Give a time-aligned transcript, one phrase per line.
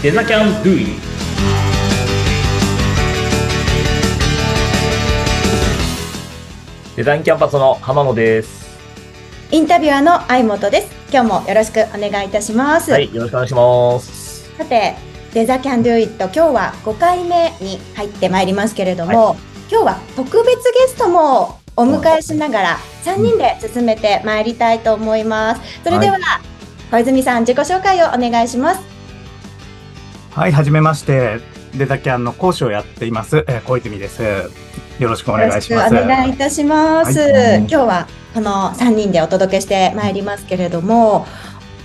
[0.00, 0.86] デザキャンドゥイ
[6.94, 8.78] デザインキャンパスの浜野です。
[9.50, 10.92] インタビュアーの相本です。
[11.12, 12.92] 今日もよろしくお願いいたします。
[12.92, 14.56] はい、よろしくお願いします。
[14.56, 14.94] さて、
[15.34, 19.36] デザキャンドゥイット、今日は5回目に入ってまいりますけれども、
[19.68, 25.60] 今日は特別ゲストもお迎えしながら3人で進めてまいりたいと思います。
[25.82, 26.18] それでは、
[26.92, 28.97] 小泉さん自己紹介をお願いします。
[30.30, 31.58] はい、はじめまして。
[31.74, 34.22] デザキャンの講師をやっています、えー、小泉です。
[34.98, 35.94] よろしくお願いします。
[35.94, 37.18] よろしくお願いいたします。
[37.18, 41.26] はい今日はこの3人でお届けしてまいりますけれども、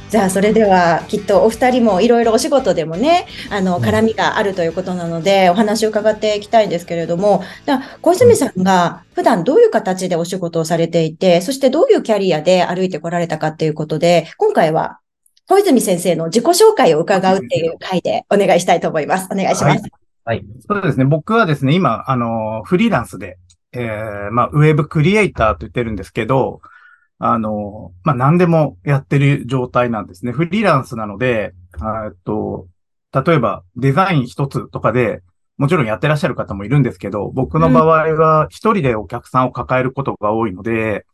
[0.09, 14.99] じゃあそれではきっとお二人もいろいろお仕事でもね、あの、絡みがあるということなので、お話を伺っていきたいんですけれども、じゃあ小泉さんが普段どういう形でお仕事をされていて、そしてどういうキャリアで歩いてこられたかっていうことで、今回は
[15.47, 19.27] 小泉先生の自己紹介を伺うっていう回でお願いしたいと思います。
[19.31, 19.83] お願いします。
[20.25, 20.45] はい。
[20.67, 21.05] そうですね。
[21.05, 23.37] 僕はですね、今、あの、フリーランスで、
[23.73, 26.61] えー、まあ、ウェブクリエイターと言ってるんですけど、
[27.19, 30.31] あの、まあ、何でもやってる状態なんですね。
[30.31, 31.53] フリーランスなので、
[32.05, 32.67] えっと、
[33.13, 35.21] 例えばデザイン一つとかで、
[35.57, 41.05] もちろんやってらっしゃる方もいるんですけど、僕の場合は一人でお客さんを抱えることが多いので、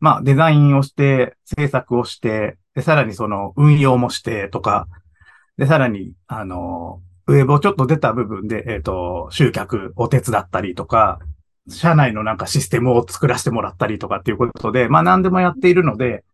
[0.00, 4.88] まあ、デザインをして、制作をして、で、さらにその運用もしてとか、
[5.56, 11.20] で、さらに、あの、ウェブをちょっと出た部分で、えっ、と、集客を手伝ったりとか、
[11.68, 16.24] 社内のなんかシステムを作らせてもらったりとかっていうことで、まあ何でもやっているので、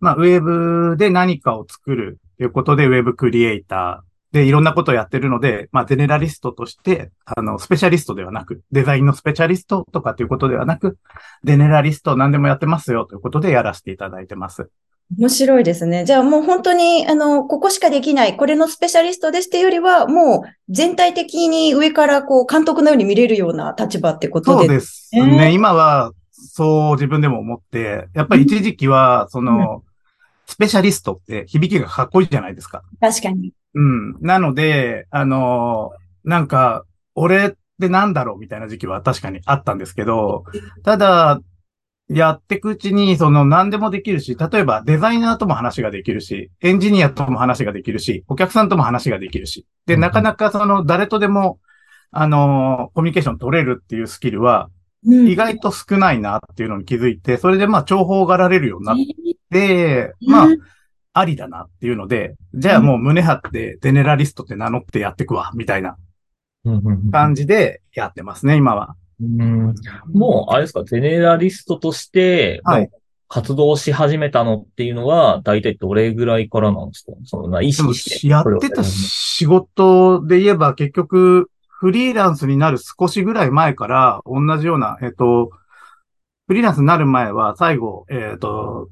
[0.00, 10.98] まあウェブで何かを作るということで、ウェブクリエイターでいろんなことをやってるので、まあゼネラリストとして、あの、スペシャリストではなく、デザインのスペシャリストとかっていうことではなく、
[11.44, 14.68] ゼネラリスト何でもやってますよということでやらせていただいてます。
[15.18, 16.04] 面白いですね。
[16.04, 24.74] じゃあもう本当に、あの、ここしかできない、これのスペシャリストですっていうよりは、もう全体的に上からこう監督のように見れるような立場ってことそうで。
[24.74, 25.52] ですね。
[25.52, 29.84] 今は、そう自分でも思って、やっぱり一時期は、その、
[30.46, 32.82] スペシャリストって響きがかっこいいじゃないですか。
[33.00, 33.52] 確かに。
[33.76, 34.16] うん。
[34.20, 35.92] なので、あの、
[36.24, 40.44] なんか、俺ってなんだろうみたいな時期は確かにあったんですけど、
[40.82, 41.40] ただ、
[42.08, 51.58] やっていくうちに、その何でもできるし、例えばデザイナーとも話ができるし、エンジニアとも話ができるし、お客さんとも話ができるし、で、うんなかなかその誰とでも、
[52.12, 54.70] あの、コミュニケーション取れるっていうスキルは、
[55.04, 55.28] うん。
[55.28, 58.96] 意外と少ないなっていうのに気づいて、それでまあ重宝がられるようになっ
[59.50, 60.48] て、まあ、
[61.18, 65.96] ありだなっていうので、じゃあもう胸張ってゼネラリストって名乗ってやってくわ、みたいな
[67.10, 68.96] 感じでやってますね、今は。
[69.22, 69.74] うん。
[70.12, 72.60] もう、あれですか、ゼネラリストとして、
[73.28, 77.12] 活動し始めたのっていうのは、大体どれぐらいからなんですか？
[77.24, 78.28] そのな、意識して。
[78.28, 85.50] やってた仕事で言えば結局、フリーランスになる少しぐらい前から、同じような、えっと、
[86.46, 88.90] フリーランスになる前は最後、えっと、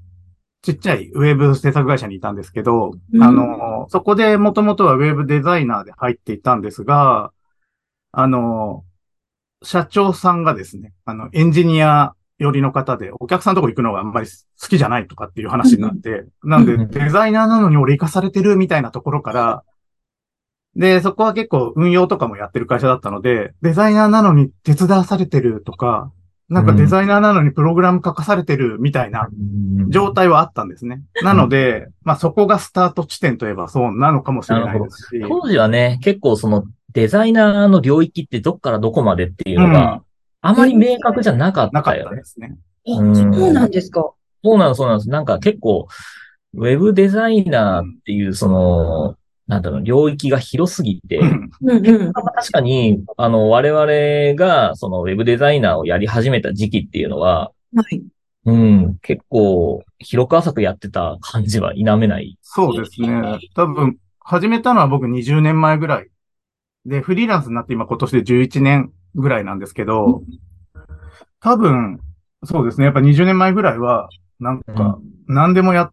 [0.64, 3.22] ちっちゃいウェブ制作会社にいたんですけど、うん。
[3.22, 7.32] あの、そこでもともとはウェブデザイナーで入っていたんですが、
[8.12, 8.82] あの、
[9.62, 16.88] 社長さんがですね、あの、エンジニア寄りの方で、お客さんのとこ行くのがあんまり好きじゃないとかっていう話になって、なんでうん。
[16.88, 19.64] デザイナーなのに俺活かされてるみたいなところから、
[20.76, 26.10] で、そこは結構運用とかもやってる会社だったので、デザイナーなのに手伝わされてるとか、
[26.48, 29.28] なんかデザイナーなのにプログラム書かされてるみたいな
[29.88, 31.02] 状態はあったんですね。
[31.22, 35.24] なので、まあそこがスタート地点といえばそうなのかもしれないですし。
[35.26, 40.02] 当時はね、結構そのデザイナーの領域ってどっからどこまでっていうのが、
[40.42, 42.16] あまり明確じゃなかっなかったたよね。
[42.18, 42.54] ですね。
[42.86, 44.12] あうんそうなんですか？
[44.44, 45.08] そうなんです、そうなんです。
[45.08, 45.88] なんか結構、
[46.52, 49.16] ウェブデザイナーっていう、その、
[49.46, 51.20] なんだろう、領域が広すぎて。
[52.34, 58.02] 確かに、あの、我々が、その、ウェブデザイナーをやり始めた時期っていうのは、はい。
[58.46, 62.38] うん、結構、広く浅くやってた感じは否めない。
[62.42, 63.38] そうですね。
[63.54, 66.08] 多分、始めたのは僕20年前ぐらい。
[66.86, 70.22] で、フリーランスになって今今年で11年ぐらいなんですけど、
[71.40, 72.00] 多分、
[72.44, 72.84] そうですね。
[72.84, 74.08] やっぱ20年前ぐらいは、
[74.40, 75.92] なんか、何でもやっ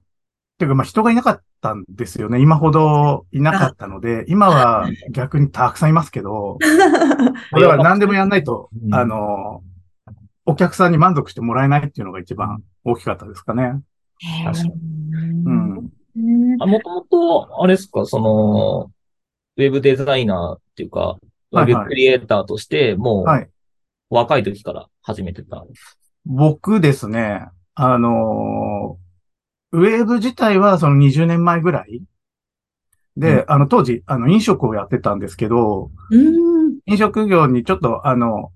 [0.61, 2.39] てか、まあ人がいなかったんですよね。
[2.39, 6.57] 今ほどいなかったので、今は逆にたくさんいますけど、
[7.51, 9.63] これは何でもやんないと、うんあの、
[10.45, 13.81] お客さんに満足してもらえないっていうのが一番大きかったですかね。
[14.45, 14.71] 確かに
[15.45, 15.91] うん。
[16.59, 18.91] もともと、あれですか、その、
[19.57, 21.17] ウェブデザイナーっていうか、
[21.51, 23.49] ウはいェブクリエイターとして、もう、はい。
[24.09, 25.65] 若い時から始めてた。
[26.25, 29.00] 僕ですね、あのー
[29.71, 32.01] ウェーブ自体はその20年前ぐらい
[33.17, 36.79] で、あの、当時、あの、飲食をやってたんですけど、うん。
[36.85, 38.51] 飲食業にちょっと、あの、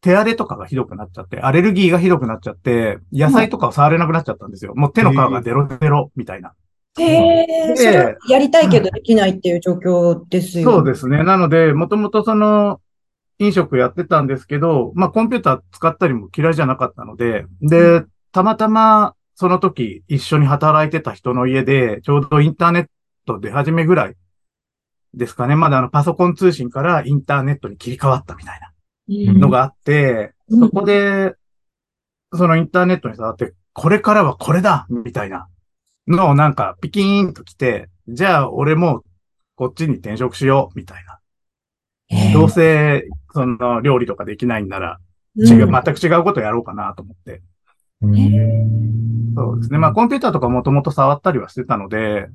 [0.00, 4.74] 手荒れとかがひどくなっちゃって、アレルギーがひどくなっちゃって、野菜とかを触れなくなっちゃったんですよ。
[4.74, 6.54] もう手の皮がデロデロみたいな。
[6.98, 10.70] へえ、やりたいけどできないっていう状況ですよ。
[10.70, 11.22] そうですね。
[11.22, 12.80] なので、もともとその、
[13.38, 22.86] 飲食やってたんですけど、まあ、コンピューター使ったりも嫌いじゃなかったので、で、たまたま、その時、一緒に働いてた人の家で、ちょうどインターネッ
[23.24, 24.16] ト出始めぐらい
[25.14, 25.54] ですかね。
[25.54, 28.72] まだあの、パソコン通信からインターネットに切り替わったみたいな
[29.30, 31.36] うんのがあって、うんそこで、
[32.34, 35.46] そのインターネットに触って、これからはこれだみたいな
[36.08, 39.04] のをなんかピキーンと来て、じゃあ俺も
[39.54, 41.20] こっちに転職しようみたいな。
[42.08, 44.98] へえどうせ、その料理とかできないんなら、
[45.36, 47.40] うん違う、全く違うことやろうかなと思って。
[48.02, 49.78] うんそうですね。
[49.78, 52.28] まあコンピューターとかもともと触ったりはしてたので、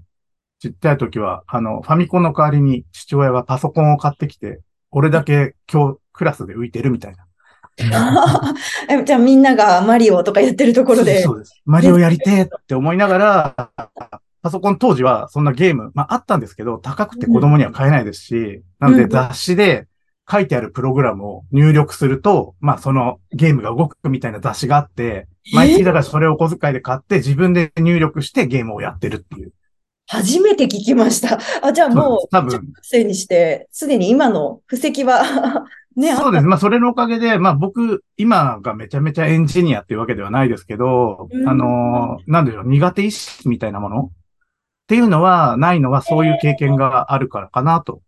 [0.59, 4.61] ちっちゃい時は、あの、ファミコンの代わりに父親がパソコンを買ってきて、
[4.91, 7.25] 俺だけ今日クラスで浮いてるみたいな。
[8.87, 11.23] えじゃあみんながマリオとかやってるところで。
[11.23, 11.61] そうです。
[11.65, 13.69] マリオやりてえって思いながら、
[14.43, 19.87] パソコン当時はそんなゲーム、まああったんですけど、高くて子供には買えないですし、なのでうん雑誌で
[20.29, 29.51] 書いてあるプログラムを入力すると、まあそのゲームが動くみたいな雑誌があって、毎月だからそれをお小遣いで買って自分で入力してゲームをやってるっていう。
[30.07, 31.39] 初めて聞きました。
[31.61, 35.23] あ、じゃあもう、多分生にして、すでに今の布石は、
[35.95, 36.45] ね、そうです。
[36.45, 44.11] まあ、それのおかげで、まあ、僕、今がめちゃめちゃエンジニアっていうわけではないですけど、うんあのー、なんでしょう、苦手意識みたいなものっ
[44.87, 48.01] ていうのは、ないのは、そういう経験があるからかなと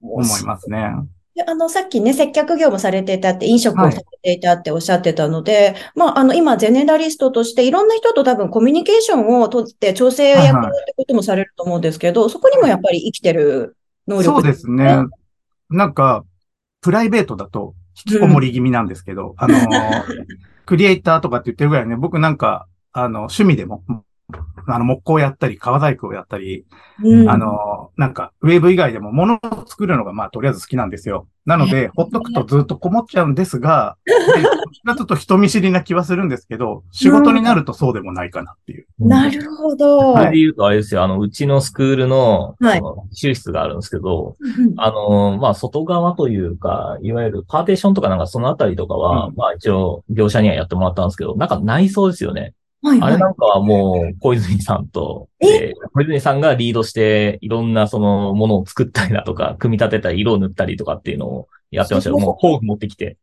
[0.00, 0.94] 思いますね。
[0.98, 1.13] で
[1.46, 13.76] あの、さっきね、接客業もされていたって、飲食をされていたっておっしゃってたので、まあ、あの、今、ゼネラリストとして、いろんな人と多分コミュニケーションをとって調整役はいはいってこともされると思うんですけど、そこにもやっぱり生きてる
[14.06, 14.98] 能力そうですね。
[15.70, 16.24] なんか、
[16.80, 17.74] プライベートだと、
[18.06, 19.64] 引きこもり気味なんですけど、あのー、
[20.66, 23.82] クリエイターとかって言ってるぐらいね、僕なんか、あの、趣味でも、
[24.66, 26.64] あの、木工やったり、革細工をやったり、
[27.02, 31.28] うんあの、なんか、ウェブ以外でも物を作るのが、まあ、とりあえず好きなんですよ。
[31.44, 38.86] なので、ほっとくとずっとこもっちゃうんですが、 でちょっと人見知りな気はするんですけど、仕事になるとそうでもないかなっていう。
[38.98, 40.14] なるほど。
[40.14, 52.54] それで言うとあれですよ、あの、うちのスクールの、はいその修室があるんですけど、うんあの、まあ、外側というか、いわゆるパーテーションとかなんかそのあたりとかは、うんまあ一応業者にはやってもらったんですけど、なんか内装ですよね。
[52.84, 55.72] はいはいあれなんかはもう小泉さんと、ええ？
[55.74, 62.18] ー小泉さんがリードして、いろんなそのものを作ったりだとか、 組み立てたり、色を塗ったりとかっていうのをやってましたよ。
[62.18, 63.16] もう工具持ってきて。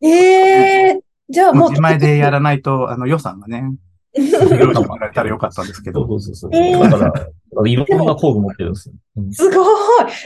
[0.00, 3.74] ええじゃあもう、自前でやらないと、あの、予算がね、
[4.14, 4.28] 用意
[4.74, 6.06] してもらえたらよかったんですけど。
[6.06, 6.50] そうそうそう。
[6.54, 8.94] えーだから、いろんな工具持ってるんですよ。
[9.16, 9.66] うんすごい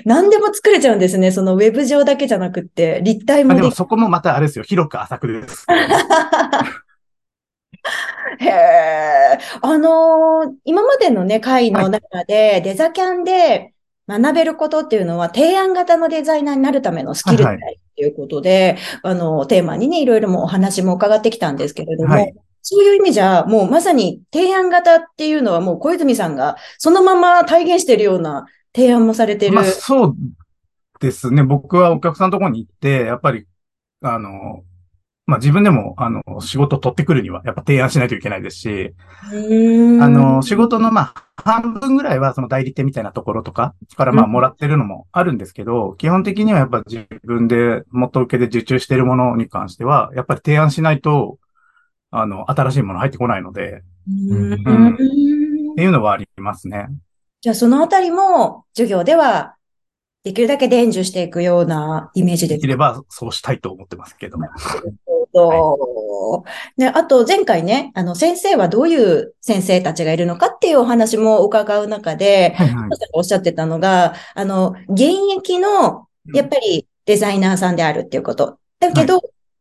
[0.05, 1.31] 何でも作れちゃうんですね。
[1.31, 5.67] そのウェブ上だけじゃなくって、立体まあ、でもできもそこもまたあれですよ、広く浅くです。
[8.39, 9.39] へえ。
[9.61, 13.75] あのー今までのね、会の中で、デザキャンで
[14.09, 17.59] 学べることっていうのは、提案型のデザイナーになるためのスキルだはいっ
[17.95, 22.35] ていうことで、あの、テーマにね、いろいろもお話も伺ってきたんですけれども、はい
[22.65, 29.53] そういう意味じゃ、もうまさに提案型っていうのはもう小泉さんがそのまま体現しているような提案もされてる。
[29.53, 30.15] まあ、そう
[31.01, 31.43] ですね。
[31.43, 33.47] 僕はお客さんのところに行って、やっぱり、
[34.01, 34.63] あの、
[35.27, 38.95] まあ、自分でも、あの、仕事を取ってくるには、やっぱ提案しないといけないですし、
[40.01, 44.33] あの、仕事の、まあ、半分ぐらいは、その代理店みたいなところとか、から、まあ、うん。
[44.33, 51.39] もらってるのもあるんですけど、基本的にはやっぱ自分で元請けで受注しているものに関しては、やっぱり提案しないと、
[52.11, 54.63] あの、新しいもの入ってこないので、うーん。
[54.67, 54.95] うん。
[54.95, 54.97] っ
[55.77, 56.89] ていうのはありますね。
[57.41, 59.57] じゃあそのあたりも授業では
[60.23, 62.55] できるだけ伝授していくようなイメージで。
[62.55, 64.39] ですきれば、そうしたいと思ってますけど。
[65.33, 66.45] と、
[66.77, 72.91] で、あと前回ね、あの先生はどういう先生たちがいるのかっていうお話も伺う中で、はいはい。
[73.13, 78.59] おっしゃってたのが、あの、現役のやっぱりデザイナーさんであるっていうこと。
[78.81, 79.21] だけど、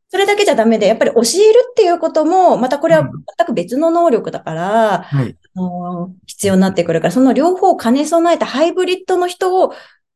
[0.10, 1.24] それだけじゃダメで、やっぱり教え
[1.54, 5.36] るっていうことも、またこれは全く別の能力だから、はい。
[5.56, 9.74] あの必要になってくるから、その両方を兼ね備えたハイブリッドの人を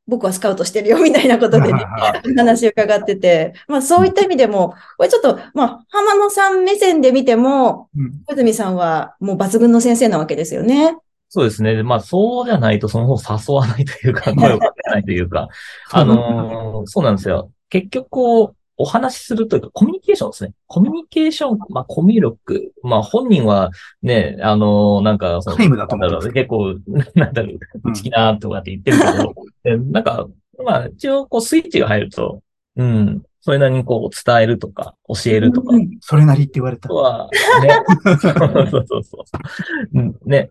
[0.07, 1.85] 僕はスカウトしてるよみたいなことでね、
[2.37, 10.97] 話を伺ってて、まあそういった意味でも、これちょっと、まあ浜野さん目線で見ても、うん小泉さんはもう抜群の先生なわけですよね。
[11.29, 11.83] そうですね。
[11.83, 15.49] まあ、そうじゃないとその方誘わないというか、 声をかけないというか、
[15.91, 17.51] あのーそうなんですよ。
[17.69, 20.53] 結局こう、お話しするというか、コミュニケーションですね。
[20.67, 22.73] コミュニケーション、まあ、コミュ力。
[22.83, 25.57] まあ、本人はね、あの、なんか、その、
[26.31, 26.75] 結構、
[27.15, 27.93] なんだろう、うん。
[27.93, 30.27] 好きなとかって言ってるけど、でなんか、
[30.63, 32.41] まあ、一応、こう、スイッチが入ると、
[32.75, 35.97] うん、それなりにこう、伝えるとか、教えるとか、うん。
[36.01, 36.93] それなりって言われた。
[36.93, 37.29] は、
[37.61, 37.69] ね、
[38.71, 39.23] そうそうそ
[39.93, 40.49] うね、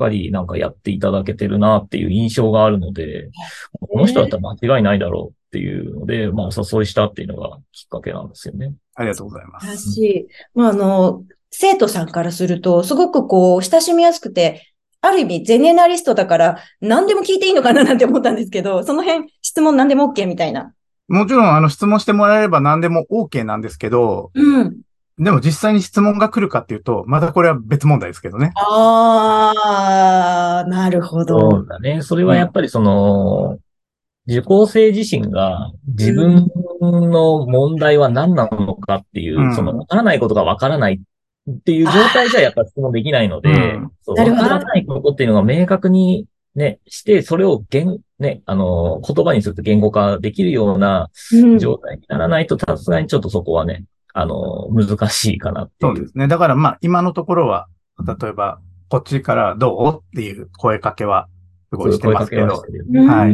[0.00, 3.30] かりなんかやっていただけてるなっていう印象があるので、
[3.80, 8.74] この人だったら間違いないだろうっていうので、まあ、お誘いしたっていうのがきっかけなんですよね。
[8.94, 9.92] ありがとうございます。
[9.92, 10.26] しい。
[10.54, 20.72] まあ、あの、生徒さんからすると、すごくこう、親しみやすくて、ある意味、ゼネナリストだから、何でも聞いていいのかななんて思ったんですけど、その辺、質問何でも OK みたいな。
[21.08, 24.80] もちろん、あの、質問してもらえれば何でも OK なんですけど、うん。
[25.20, 28.52] でも実際に質問が来るかっていうと、またこれは別問題ですけどね。
[28.56, 31.66] あー、なるほそどう。
[31.68, 32.00] だね。
[32.00, 33.58] それはやっぱりその、
[34.26, 36.50] 受講生自身が自分
[36.80, 41.00] の問題は何なのかっていう、うんその、わからないことがわからない
[41.50, 46.24] っていう状態じゃやっぱ質問できないので、うんそうなるほどわからないことっていうのが明確に
[46.54, 55.96] ね、して、それを言、ね、あの、言葉にすると言語化できるようなうん状態にならないと、さすがにちょっとそこはね、あの、難しいかなっていう。
[55.96, 56.28] そうですね。
[56.28, 57.68] だからまあ、今のところは、
[58.06, 60.02] 例えば、こっちからどう？
[60.04, 61.28] っていう声かけは、
[61.72, 63.32] すごいしてますけどはい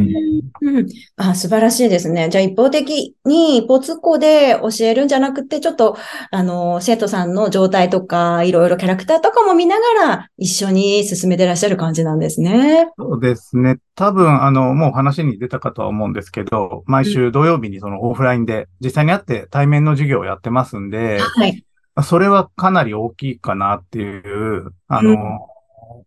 [0.61, 2.29] うんあ、素晴らしいですね。
[2.29, 5.97] じゃあ一方的にポツコで教えるんじゃなくて、ちょっと、
[6.31, 12.89] あの、生徒さんの状態とか、いろいろキャラクターとかも見ながら、一緒に進めてらっしゃる感じなんですね。
[12.97, 13.77] そうですね。
[13.95, 21.63] 多分、あの、もう話に出たかとは思うんですけど、毎週土曜日にそのオフラインで実際に会って対面の授業をやってますんで、はい。
[22.03, 25.17] それはかなり大きいかなっていう、あの、うん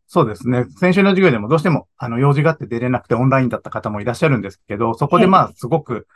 [0.07, 0.67] そうですね。
[0.79, 6.07] 先週の授業でもどうしても、あの、用事があって出れなくてオンラインだった方もいらっしゃるんですけど、そこでまあ、すごく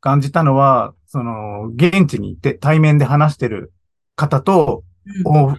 [0.00, 3.72] 感じたのは、その、現地に行って対面で話してる
[4.14, 4.84] 方と、
[5.24, 5.58] オフ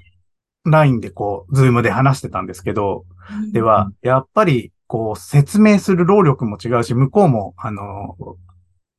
[0.65, 3.05] ラインでこう、ズームで話してたんですけど、
[3.51, 8.15] では、やっぱり、こう、説明する労力も違うし、向こうも、あの、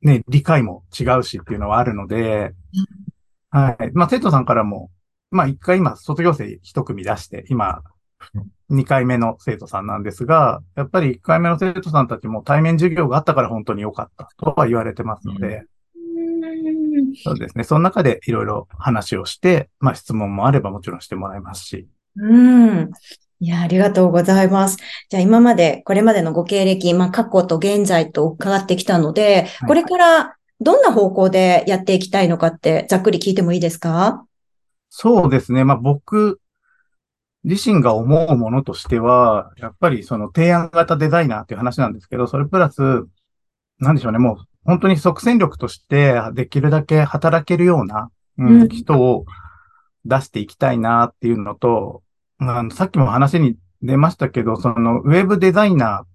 [0.03, 2.55] ね、理解も違うしっていうのはあるので、
[3.51, 3.91] はい。
[3.95, 4.91] まあ、生徒さんからも、
[5.31, 7.83] まあ、一回今、卒業生一組出して、今、
[8.69, 15.65] 二回目の生徒さんなんですが、やっぱり一回目の生徒さんたちも対面授業があったから本当に良かったとは言われてますので、うん
[17.25, 17.65] そうですね。
[17.65, 22.91] その中でいろいろ話をして、まあ、質問もあればもちろんしてもらいますし、うん。
[23.41, 24.79] いや、ありがとうございます。
[25.09, 34.25] じゃあ今まで、これまでのご経歴、まあ過去と現在と伺ってきたので、はいこれからどんな方向でやっていきたいのかって、ざっくり聞いてもいいですか？
[34.91, 35.65] そうですね。
[35.65, 36.41] まあ僕
[37.45, 43.07] 自身が思うものとしては、やっぱりその提案型デザイナーっていう話なんですけど、それプラス、
[43.79, 44.19] なんでしょうね。
[44.19, 49.25] もう本当に即戦力としてできるだけ働けるような、うんうん人を
[50.05, 52.03] 出していきたいなっていうのと、
[52.39, 56.07] あのさっきも話に出ましたけど、そのウェブデザイナーっ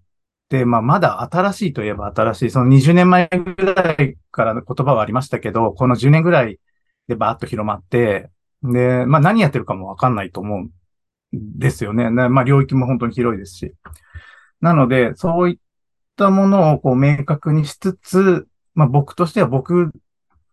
[0.49, 6.59] て、まあまだ新しいといえば新しい、その20年前ぐらいからの言葉はありましたけど、この10年ぐらい
[7.07, 8.29] でバーッと広まって、
[8.63, 10.69] で、まあ何やってるかもわかんないと思うん
[11.33, 12.09] ですよね。
[12.09, 13.73] ねまあ領域も本当に広いですし。
[14.61, 15.57] なので、そういっ
[16.15, 19.91] たものをこう明確にしつつ、まあ僕としては僕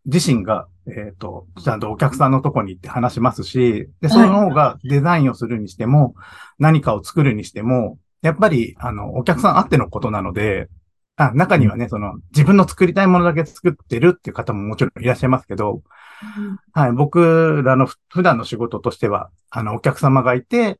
[0.07, 6.15] 自身が、えっ、と、ちゃんとお客さんのとこに行って話しますし、で、その方がデザインをするにしても、
[6.59, 10.69] 何かを作るにしても、やっぱり、あの、お客さんあってのことなので、
[11.17, 15.83] あ、中にはね、その、自分の作りたいものだけ作ってるっていう方ももちろんいらっしゃいますけど、
[16.73, 20.79] はい、僕らのふ普段の仕事としては、あの、お客様がいて、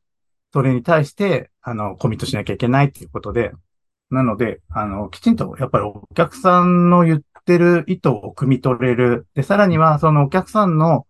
[0.53, 3.51] それに対して、あの、コミットしなきゃいけないっていうことで、
[4.09, 9.27] なので、あの、きちんと、やっぱりお客さんの言ってる意図を汲み取れる。
[9.33, 11.07] で、さらには、そのお客さんの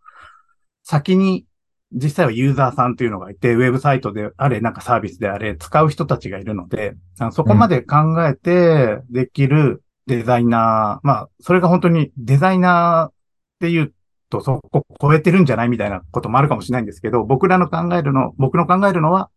[0.83, 1.45] 先に、
[1.93, 13.13] 実際はユーザーさんというのがいて、ウェブサイトであれ、なんかサービスであれ、使う人たちがいるので、あのそこまで考えてできるデザイナー、まあ、それが本当にデザイナーっ
[13.59, 13.93] ていう
[14.31, 19.29] と、そこ超えてるんじゃないみたいなこともあるかもしれないんですけど、僕らの考えるの、僕の考えるのは、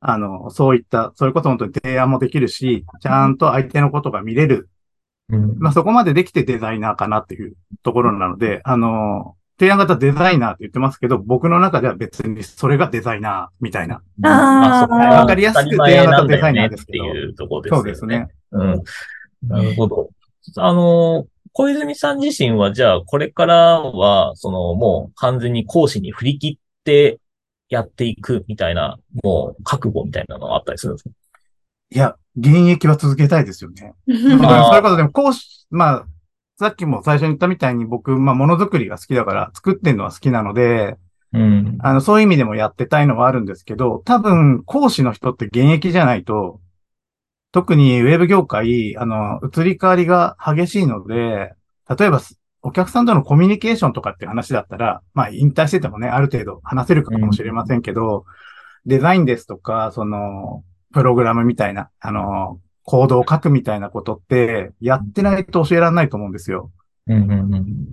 [0.00, 4.68] あの、そういった、それこそ本当に提案もできるし、ちゃんと相手のことが見れる。
[5.30, 13.96] うんまあ、そこまでできてデザイナーかなっていうところなので、あの、提案型デザイナーって言ってますけど、僕の中では別にそれがデザイナーみたいな。
[13.96, 18.28] あーまそこはわかりやすく当たり前なんだよデザイナねっーですけどていうところですよそうですね。。
[18.52, 18.82] うん。
[19.48, 20.10] なるほど。
[20.56, 27.20] あの、小泉さん自身は、じゃあ、これからは、その、もう完全に講師に振り切って
[27.68, 31.14] やっていくみたいな、もう、覚悟みたいなのがあったりするんですか？
[31.90, 33.94] いや、現役は続けたいですよね。
[34.06, 36.06] うんだからそれこそでも講師、まあ、
[36.58, 40.96] さっきも最初に言ったみたいに僕、まあ、ものづくりが好きだから、作ってんのは好きなので、
[41.32, 41.78] うん。
[41.80, 46.60] あの、そういう意味でもやってたいのはあるんですけど、多分、講師の人って現役じゃないと、
[47.52, 51.54] 特にウェブ業界、あの、移り変わりが激しいので、
[51.88, 52.20] 例えば、
[52.60, 58.24] お客さんとのコミュニケーションとかっていう話だったら、まあ、引退しててもね、ある程度話せるかもしれませんけど、
[58.84, 66.70] デザインですとか、その、プログラムみたいな、あの、コードを書くみたいなことって、やってないと教えられないと思うんですよ。
[67.06, 67.30] うん。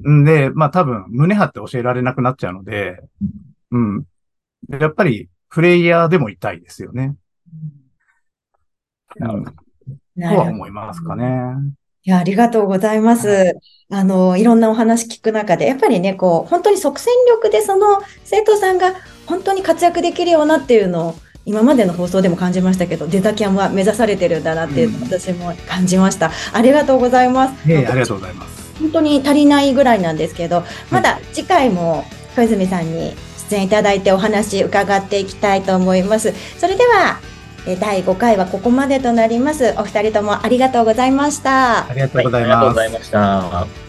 [0.06, 0.22] うん。
[0.22, 3.02] んで、まあ多分、胸張って教えられなくなっちゃうので、
[3.72, 4.04] うん。
[4.70, 7.16] でやっぱり、プレイヤーでもいたいですよね。
[9.19, 9.45] うん。
[9.45, 9.51] と
[10.15, 11.25] なるほどは思いますかね。
[12.03, 13.57] いや、ありがとうございます。
[13.89, 18.93] あの、いろんなお話聞く中で、やっぱりね、こう、本当に即戦力でその生徒さんが
[19.25, 26.31] 本当に活躍できるようなっていうのを、今までの放送でも感じましたけど、デザキャンは目指されてるんだなっていうのをうん私も感じました。
[26.53, 27.72] ありがとうございます。
[27.72, 28.75] ええ、ありがとうございます。
[28.79, 32.03] 本当に足りないぐらいなんですけど、まだ次回も
[32.36, 33.15] 小泉さんに
[33.50, 36.34] 出演いただいてお話伺っていきたいと思います。
[36.57, 37.19] それでは、
[37.67, 39.74] え第5回はここまでとなります。
[39.77, 41.93] お二人ともありがとうございましたあ。
[41.93, 43.85] りがとうございました。